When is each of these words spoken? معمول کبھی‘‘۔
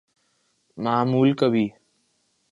معمول 0.77 1.33
کبھی‘‘۔ 1.33 1.65